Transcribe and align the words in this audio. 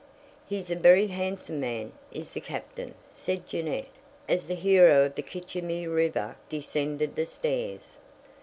"He's 0.47 0.71
a 0.71 0.75
very 0.75 1.05
handsome 1.05 1.59
man, 1.59 1.91
is 2.11 2.33
the 2.33 2.41
Captain," 2.41 2.95
said 3.11 3.47
Jeannette, 3.47 3.85
as 4.27 4.47
the 4.47 4.55
hero 4.55 5.03
of 5.05 5.13
the 5.13 5.21
Kitchyhomy 5.21 5.85
River 5.85 6.37
descended 6.49 7.13
the 7.13 7.27
stairs. 7.27 7.99